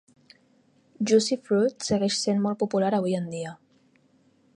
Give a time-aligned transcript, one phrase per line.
[1.11, 3.53] Juicy Fruit segueix sent molt popular avui en dia.